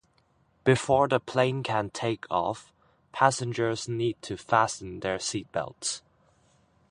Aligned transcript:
Before 0.63 1.07
the 1.07 1.19
plane 1.19 1.61
can 1.61 1.91
take 1.91 2.25
off, 2.31 2.73
passengers 3.11 3.87
need 3.87 4.19
to 4.23 4.35
fasten 4.35 5.01
their 5.01 5.19
seatbelts. 5.19 6.01